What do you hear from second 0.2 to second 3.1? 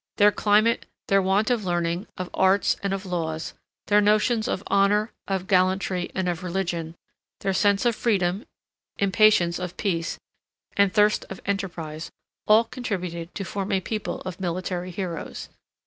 climate, their want of learning, of arts, and of